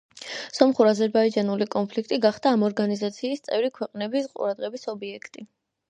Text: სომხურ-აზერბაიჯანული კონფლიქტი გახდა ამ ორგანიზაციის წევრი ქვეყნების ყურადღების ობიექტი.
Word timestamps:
სომხურ-აზერბაიჯანული 0.59 1.67
კონფლიქტი 1.77 2.19
გახდა 2.25 2.55
ამ 2.57 2.65
ორგანიზაციის 2.71 3.47
წევრი 3.51 3.73
ქვეყნების 3.79 4.31
ყურადღების 4.35 4.93
ობიექტი. 4.97 5.51